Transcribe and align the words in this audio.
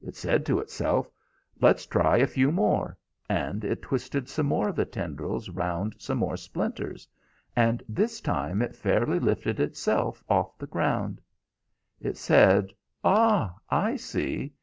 It 0.00 0.16
said 0.16 0.46
to 0.46 0.58
itself, 0.58 1.10
'Let's 1.60 1.84
try 1.84 2.16
a 2.16 2.26
few 2.26 2.50
more,' 2.50 2.96
and 3.28 3.62
it 3.62 3.82
twisted 3.82 4.26
some 4.26 4.46
more 4.46 4.70
of 4.70 4.76
the 4.76 4.86
tendrils 4.86 5.50
round 5.50 5.94
some 5.98 6.16
more 6.16 6.38
splinters, 6.38 7.06
and 7.54 7.82
this 7.86 8.22
time 8.22 8.62
it 8.62 8.74
fairly 8.74 9.18
lifted 9.18 9.60
itself 9.60 10.24
off 10.30 10.56
the 10.56 10.66
ground. 10.66 11.20
It 12.00 12.16
said, 12.16 12.72
'Ah, 13.04 13.54
I 13.68 13.96
see!' 13.96 14.54